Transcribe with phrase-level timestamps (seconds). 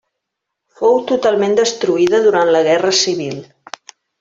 [0.79, 3.39] Fou totalment destruïda durant la Guerra Civil.